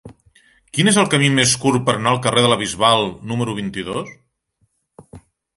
[0.77, 4.11] Quin és el camí més curt per anar al carrer de la Bisbal número vint-i-dos?